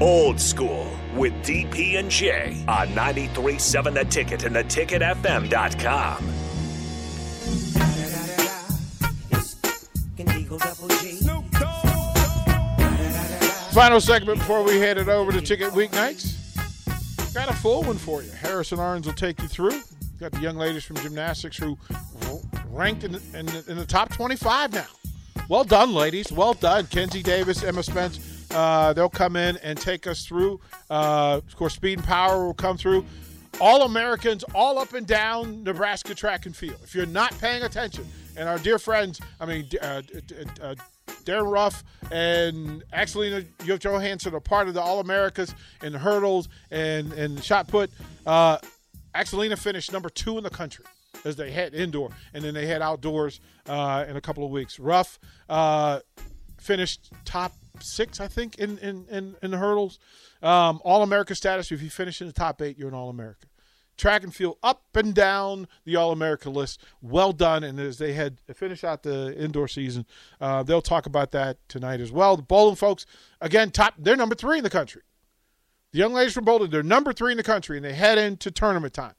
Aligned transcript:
Old 0.00 0.38
School 0.38 0.90
with 1.14 1.32
DP 1.42 1.98
and 1.98 2.10
J 2.10 2.62
on 2.68 2.88
93.7 2.88 3.94
The 3.94 4.04
Ticket 4.04 4.44
and 4.44 4.54
theticketfm.com. 4.54 6.24
Final 13.72 14.00
segment 14.00 14.38
before 14.38 14.62
we 14.62 14.78
head 14.78 14.98
it 14.98 15.08
over 15.08 15.32
to 15.32 15.40
Ticket 15.40 15.72
Weeknights. 15.72 16.34
Got 17.32 17.50
a 17.50 17.54
full 17.54 17.82
one 17.82 17.96
for 17.96 18.22
you. 18.22 18.30
Harrison 18.30 18.78
Arns 18.78 19.06
will 19.06 19.12
take 19.12 19.40
you 19.40 19.48
through. 19.48 19.80
Got 20.18 20.32
the 20.32 20.40
young 20.40 20.56
ladies 20.56 20.84
from 20.84 20.96
gymnastics 20.96 21.56
who 21.56 21.78
ranked 22.70 23.04
in, 23.04 23.14
in, 23.34 23.48
in 23.48 23.76
the 23.76 23.86
top 23.86 24.12
25 24.12 24.72
now. 24.72 24.86
Well 25.48 25.64
done, 25.64 25.94
ladies. 25.94 26.32
Well 26.32 26.54
done. 26.54 26.86
Kenzie 26.86 27.22
Davis, 27.22 27.62
Emma 27.62 27.82
Spence. 27.82 28.35
Uh, 28.56 28.94
they'll 28.94 29.10
come 29.10 29.36
in 29.36 29.58
and 29.58 29.78
take 29.78 30.06
us 30.06 30.24
through. 30.24 30.58
Uh, 30.88 31.42
of 31.46 31.56
course, 31.56 31.74
Speed 31.74 31.98
and 31.98 32.06
Power 32.06 32.46
will 32.46 32.54
come 32.54 32.78
through. 32.78 33.04
All 33.60 33.82
Americans, 33.82 34.44
all 34.54 34.78
up 34.78 34.94
and 34.94 35.06
down 35.06 35.62
Nebraska 35.62 36.14
track 36.14 36.46
and 36.46 36.56
field. 36.56 36.78
If 36.82 36.94
you're 36.94 37.04
not 37.04 37.38
paying 37.38 37.64
attention, 37.64 38.06
and 38.34 38.48
our 38.48 38.58
dear 38.58 38.78
friends, 38.78 39.20
I 39.38 39.44
mean, 39.44 39.68
uh, 39.82 40.00
uh, 40.62 40.74
Darren 41.24 41.52
Ruff 41.52 41.84
and 42.10 42.82
Axelina 42.94 43.44
Johansson 43.78 44.34
are 44.34 44.40
part 44.40 44.68
of 44.68 44.74
the 44.74 44.80
All 44.80 45.00
Americas 45.00 45.54
in 45.82 45.92
hurdles 45.92 46.48
and, 46.70 47.12
and 47.12 47.44
shot 47.44 47.68
put. 47.68 47.90
Uh, 48.24 48.56
Axelina 49.14 49.58
finished 49.58 49.92
number 49.92 50.08
two 50.08 50.38
in 50.38 50.44
the 50.44 50.50
country 50.50 50.86
as 51.26 51.36
they 51.36 51.50
head 51.50 51.74
indoor, 51.74 52.08
and 52.32 52.42
then 52.42 52.54
they 52.54 52.66
head 52.66 52.80
outdoors 52.80 53.40
uh, 53.68 54.06
in 54.08 54.16
a 54.16 54.20
couple 54.20 54.46
of 54.46 54.50
weeks. 54.50 54.78
Ruff 54.78 55.18
uh, 55.50 56.00
finished 56.58 57.10
top 57.26 57.52
six, 57.82 58.20
I 58.20 58.28
think, 58.28 58.56
in 58.58 58.78
in 58.78 59.06
in, 59.10 59.36
in 59.42 59.50
the 59.50 59.58
hurdles. 59.58 59.98
Um, 60.42 60.80
All 60.84 61.02
America 61.02 61.34
status. 61.34 61.72
If 61.72 61.82
you 61.82 61.90
finish 61.90 62.20
in 62.20 62.26
the 62.26 62.32
top 62.32 62.60
eight, 62.62 62.78
you're 62.78 62.88
an 62.88 62.94
All 62.94 63.08
America 63.08 63.46
track 63.96 64.22
and 64.22 64.34
field 64.34 64.58
up 64.62 64.84
and 64.94 65.14
down 65.14 65.66
the 65.84 65.96
All 65.96 66.12
America 66.12 66.50
list. 66.50 66.82
Well 67.00 67.32
done. 67.32 67.64
And 67.64 67.80
as 67.80 67.98
they 67.98 68.12
had 68.12 68.38
finish 68.54 68.84
out 68.84 69.02
the 69.02 69.34
indoor 69.36 69.68
season, 69.68 70.06
uh, 70.40 70.62
they'll 70.62 70.82
talk 70.82 71.06
about 71.06 71.32
that 71.32 71.58
tonight 71.68 72.00
as 72.00 72.12
well. 72.12 72.36
The 72.36 72.42
bowling 72.42 72.76
folks, 72.76 73.06
again, 73.40 73.70
top. 73.70 73.94
They're 73.98 74.16
number 74.16 74.34
three 74.34 74.58
in 74.58 74.64
the 74.64 74.70
country. 74.70 75.02
The 75.92 75.98
young 75.98 76.12
ladies 76.12 76.34
from 76.34 76.44
Boulder, 76.44 76.66
they're 76.66 76.82
number 76.82 77.12
three 77.12 77.30
in 77.30 77.36
the 77.36 77.42
country, 77.42 77.76
and 77.76 77.84
they 77.84 77.94
head 77.94 78.18
into 78.18 78.50
tournament 78.50 78.92
time 78.92 79.14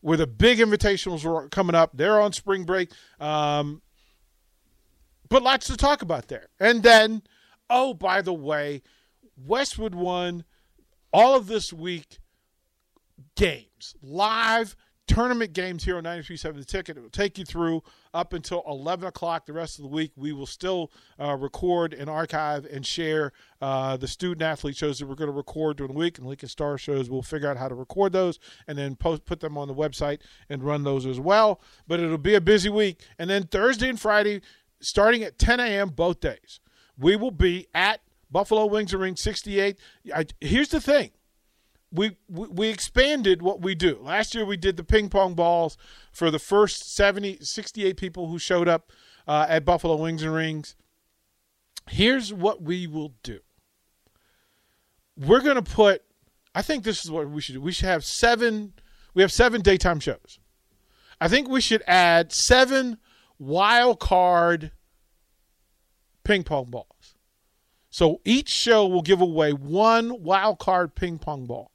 where 0.00 0.16
the 0.16 0.26
big 0.26 0.58
invitationals 0.58 1.24
are 1.24 1.48
coming 1.48 1.74
up. 1.74 1.90
They're 1.94 2.20
on 2.20 2.32
spring 2.32 2.64
break. 2.64 2.90
Um, 3.18 3.82
but 5.28 5.42
lots 5.42 5.66
to 5.68 5.76
talk 5.76 6.02
about 6.02 6.28
there. 6.28 6.48
And 6.60 6.82
then, 6.82 7.22
oh, 7.70 7.94
by 7.94 8.22
the 8.22 8.34
way, 8.34 8.82
Westwood 9.36 9.94
One 9.94 10.44
all 11.12 11.36
of 11.36 11.46
this 11.46 11.72
week 11.72 12.18
games, 13.34 13.94
live 14.02 14.76
tournament 15.08 15.54
games 15.54 15.84
here 15.84 15.96
on 15.96 16.04
93.7 16.04 16.56
The 16.56 16.64
Ticket. 16.64 16.96
It 16.96 17.00
will 17.00 17.10
take 17.10 17.38
you 17.38 17.44
through 17.44 17.82
up 18.14 18.34
until 18.34 18.62
11 18.68 19.06
o'clock 19.06 19.46
the 19.46 19.52
rest 19.52 19.78
of 19.78 19.82
the 19.82 19.88
week. 19.88 20.12
We 20.16 20.32
will 20.32 20.46
still 20.46 20.92
uh, 21.18 21.34
record 21.34 21.94
and 21.94 22.08
archive 22.08 22.66
and 22.66 22.86
share 22.86 23.32
uh, 23.60 23.96
the 23.96 24.06
student 24.06 24.42
athlete 24.42 24.76
shows 24.76 24.98
that 24.98 25.06
we're 25.06 25.14
going 25.14 25.30
to 25.30 25.36
record 25.36 25.78
during 25.78 25.92
the 25.92 25.98
week 25.98 26.18
and 26.18 26.26
Lincoln 26.26 26.48
Star 26.48 26.78
shows. 26.78 27.10
We'll 27.10 27.22
figure 27.22 27.50
out 27.50 27.56
how 27.56 27.68
to 27.68 27.74
record 27.74 28.12
those 28.12 28.38
and 28.68 28.78
then 28.78 28.94
post 28.94 29.24
put 29.24 29.40
them 29.40 29.56
on 29.56 29.66
the 29.66 29.74
website 29.74 30.20
and 30.48 30.62
run 30.62 30.84
those 30.84 31.06
as 31.06 31.18
well. 31.18 31.60
But 31.88 32.00
it'll 32.00 32.18
be 32.18 32.34
a 32.34 32.40
busy 32.40 32.68
week. 32.68 33.00
And 33.18 33.28
then 33.28 33.44
Thursday 33.44 33.88
and 33.88 33.98
Friday, 33.98 34.42
starting 34.80 35.22
at 35.22 35.38
10 35.38 35.58
a.m. 35.58 35.88
both 35.88 36.20
days, 36.20 36.60
we 36.98 37.16
will 37.16 37.30
be 37.30 37.66
at 37.74 38.00
Buffalo 38.30 38.66
Wings 38.66 38.92
and 38.92 39.02
Ring 39.02 39.16
68. 39.16 39.78
I, 40.14 40.26
here's 40.40 40.68
the 40.68 40.80
thing 40.80 41.10
we, 41.90 42.16
we 42.28 42.68
expanded 42.68 43.40
what 43.40 43.62
we 43.62 43.74
do. 43.74 43.98
Last 44.02 44.34
year 44.34 44.44
we 44.44 44.56
did 44.56 44.76
the 44.76 44.84
ping 44.84 45.08
pong 45.08 45.34
balls 45.34 45.76
for 46.12 46.30
the 46.30 46.38
first 46.38 46.94
70, 46.94 47.38
68 47.40 47.96
people 47.96 48.28
who 48.28 48.38
showed 48.38 48.68
up 48.68 48.92
uh, 49.26 49.46
at 49.48 49.64
Buffalo 49.64 49.96
Wings 49.96 50.22
and 50.22 50.34
Rings. 50.34 50.76
Here's 51.88 52.32
what 52.32 52.62
we 52.62 52.86
will 52.86 53.14
do. 53.22 53.40
We're 55.16 55.40
going 55.40 55.56
to 55.56 55.62
put 55.62 56.02
I 56.54 56.62
think 56.62 56.82
this 56.82 57.04
is 57.04 57.10
what 57.10 57.28
we 57.28 57.40
should 57.40 57.54
do. 57.54 57.60
We 57.60 57.72
should 57.72 57.88
have 57.88 58.04
seven 58.04 58.72
we 59.14 59.22
have 59.22 59.32
seven 59.32 59.62
daytime 59.62 60.00
shows. 60.00 60.38
I 61.20 61.28
think 61.28 61.48
we 61.48 61.60
should 61.60 61.82
add 61.86 62.32
seven 62.32 62.98
wild 63.38 64.00
card 64.00 64.72
ping 66.28 66.44
pong 66.44 66.66
balls. 66.66 67.14
So 67.88 68.20
each 68.22 68.50
show 68.50 68.86
will 68.86 69.00
give 69.00 69.22
away 69.22 69.54
one 69.54 70.22
wild 70.22 70.58
card 70.58 70.94
ping 70.94 71.18
pong 71.18 71.46
ball 71.46 71.72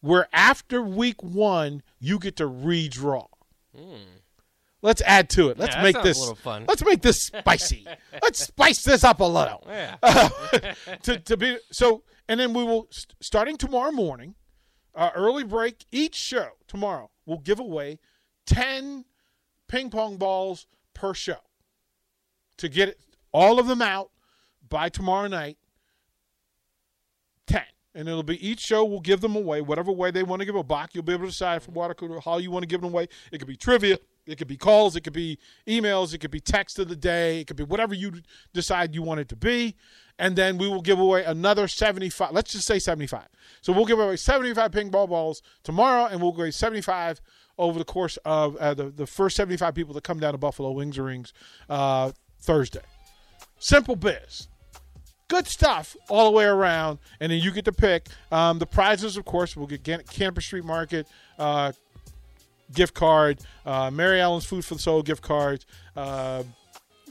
where 0.00 0.26
after 0.32 0.80
week 0.80 1.22
one 1.22 1.82
you 1.98 2.18
get 2.18 2.36
to 2.36 2.48
redraw. 2.48 3.26
Mm. 3.78 3.98
Let's 4.80 5.02
add 5.02 5.28
to 5.30 5.50
it. 5.50 5.58
Let's 5.58 5.76
yeah, 5.76 5.82
make 5.82 6.02
this 6.02 6.32
fun. 6.42 6.64
Let's 6.66 6.82
make 6.82 7.02
this 7.02 7.22
spicy. 7.22 7.86
let's 8.22 8.42
spice 8.42 8.82
this 8.82 9.04
up 9.04 9.20
a 9.20 9.24
little. 9.24 9.66
Yeah. 9.68 9.96
Uh, 10.02 10.30
to, 11.02 11.18
to 11.18 11.36
be 11.36 11.58
so, 11.70 12.02
and 12.26 12.40
then 12.40 12.54
we 12.54 12.64
will 12.64 12.88
starting 13.20 13.58
tomorrow 13.58 13.92
morning, 13.92 14.34
uh, 14.94 15.10
early 15.14 15.44
break. 15.44 15.84
Each 15.92 16.14
show 16.14 16.48
tomorrow 16.66 17.10
will 17.26 17.40
give 17.40 17.60
away 17.60 17.98
ten 18.46 19.04
ping 19.68 19.90
pong 19.90 20.16
balls 20.16 20.66
per 20.94 21.12
show. 21.12 21.42
To 22.56 22.70
get 22.70 22.88
it, 22.88 23.00
all 23.32 23.58
of 23.58 23.66
them 23.66 23.82
out 23.82 24.10
by 24.68 24.88
tomorrow 24.88 25.28
night, 25.28 25.58
ten 27.46 27.64
and 27.94 28.08
it'll 28.08 28.22
be 28.22 28.46
each 28.46 28.60
show 28.60 28.84
will 28.84 29.00
give 29.00 29.20
them 29.20 29.34
away 29.34 29.60
whatever 29.60 29.90
way 29.90 30.10
they 30.10 30.22
want 30.22 30.40
to 30.40 30.46
give 30.46 30.54
a 30.54 30.62
box. 30.62 30.94
You'll 30.94 31.04
be 31.04 31.12
able 31.12 31.24
to 31.24 31.30
decide 31.30 31.62
from 31.62 31.74
water 31.74 31.94
cooler 31.94 32.20
how 32.20 32.38
you 32.38 32.50
want 32.50 32.62
to 32.62 32.68
give 32.68 32.80
them 32.80 32.92
away. 32.92 33.08
It 33.32 33.38
could 33.38 33.48
be 33.48 33.56
trivia, 33.56 33.98
it 34.26 34.38
could 34.38 34.46
be 34.46 34.56
calls, 34.56 34.94
it 34.94 35.02
could 35.02 35.12
be 35.12 35.38
emails, 35.66 36.14
it 36.14 36.18
could 36.18 36.30
be 36.30 36.40
text 36.40 36.78
of 36.78 36.88
the 36.88 36.96
day, 36.96 37.40
it 37.40 37.46
could 37.46 37.56
be 37.56 37.64
whatever 37.64 37.94
you 37.94 38.12
decide 38.52 38.94
you 38.94 39.02
want 39.02 39.20
it 39.20 39.28
to 39.30 39.36
be. 39.36 39.74
And 40.18 40.36
then 40.36 40.58
we 40.58 40.68
will 40.68 40.82
give 40.82 40.98
away 40.98 41.24
another 41.24 41.66
75. 41.66 42.32
Let's 42.32 42.52
just 42.52 42.66
say 42.66 42.78
75. 42.78 43.26
So 43.62 43.72
we'll 43.72 43.86
give 43.86 43.98
away 43.98 44.16
75 44.16 44.70
ping 44.70 44.90
ball 44.90 45.06
balls 45.06 45.42
tomorrow, 45.62 46.06
and 46.06 46.20
we'll 46.20 46.32
give 46.32 46.40
away 46.40 46.50
75 46.50 47.20
over 47.58 47.78
the 47.78 47.84
course 47.84 48.18
of 48.24 48.56
uh, 48.56 48.74
the, 48.74 48.90
the 48.90 49.06
first 49.06 49.36
75 49.36 49.74
people 49.74 49.94
that 49.94 50.04
come 50.04 50.20
down 50.20 50.32
to 50.32 50.38
Buffalo 50.38 50.70
Wings 50.72 50.98
or 50.98 51.04
Rings 51.04 51.32
uh, 51.68 52.12
Thursday. 52.38 52.80
Simple 53.60 53.94
biz 53.94 54.48
good 55.30 55.46
stuff 55.46 55.96
all 56.08 56.30
the 56.30 56.36
way 56.36 56.44
around. 56.44 56.98
And 57.20 57.32
then 57.32 57.38
you 57.38 57.52
get 57.52 57.64
to 57.64 57.72
pick 57.72 58.08
um, 58.30 58.58
the 58.58 58.66
prizes. 58.66 59.16
Of 59.16 59.24
course, 59.24 59.56
we'll 59.56 59.68
get 59.68 60.10
Campus 60.10 60.44
Street 60.44 60.64
Market 60.64 61.06
uh, 61.38 61.72
gift 62.74 62.94
card, 62.94 63.38
uh, 63.64 63.90
Mary 63.90 64.20
Ellen's 64.20 64.44
Food 64.44 64.64
for 64.64 64.74
the 64.74 64.80
Soul 64.80 65.02
gift 65.02 65.22
cards. 65.22 65.64
Uh, 65.96 66.42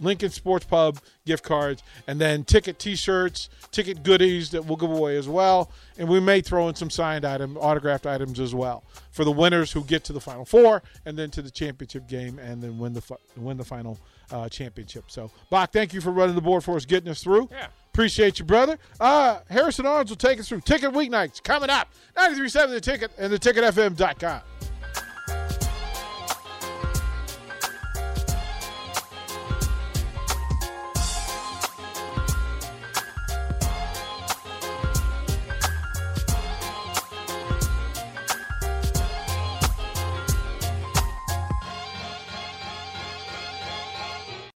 Lincoln 0.00 0.30
Sports 0.30 0.64
Pub 0.64 0.98
gift 1.26 1.44
cards, 1.44 1.82
and 2.06 2.20
then 2.20 2.44
ticket 2.44 2.78
T-shirts, 2.78 3.48
ticket 3.70 4.02
goodies 4.02 4.50
that 4.50 4.64
we'll 4.64 4.76
give 4.76 4.90
away 4.90 5.16
as 5.16 5.28
well, 5.28 5.70
and 5.98 6.08
we 6.08 6.20
may 6.20 6.40
throw 6.40 6.68
in 6.68 6.74
some 6.74 6.90
signed 6.90 7.24
item, 7.24 7.56
autographed 7.56 8.06
items 8.06 8.40
as 8.40 8.54
well 8.54 8.84
for 9.10 9.24
the 9.24 9.32
winners 9.32 9.72
who 9.72 9.82
get 9.84 10.04
to 10.04 10.12
the 10.12 10.20
Final 10.20 10.44
Four 10.44 10.82
and 11.04 11.18
then 11.18 11.30
to 11.30 11.42
the 11.42 11.50
championship 11.50 12.08
game 12.08 12.38
and 12.38 12.62
then 12.62 12.78
win 12.78 12.92
the 12.92 13.02
win 13.36 13.56
the 13.56 13.64
final 13.64 13.98
uh, 14.30 14.48
championship. 14.48 15.04
So, 15.08 15.30
Bach, 15.50 15.72
thank 15.72 15.92
you 15.92 16.00
for 16.00 16.10
running 16.10 16.34
the 16.34 16.40
board 16.40 16.64
for 16.64 16.76
us, 16.76 16.84
getting 16.84 17.10
us 17.10 17.22
through. 17.22 17.48
Yeah. 17.50 17.68
Appreciate 17.92 18.38
you, 18.38 18.44
brother. 18.44 18.78
Uh, 19.00 19.40
Harrison 19.50 19.84
Arms 19.84 20.10
will 20.10 20.16
take 20.16 20.38
us 20.38 20.48
through 20.48 20.60
Ticket 20.60 20.92
Weeknights 20.92 21.42
coming 21.42 21.68
up. 21.68 21.88
93.7 22.16 22.70
The 22.70 22.80
Ticket 22.80 23.10
and 23.18 23.32
the 23.32 23.38
theticketfm.com. 23.38 24.67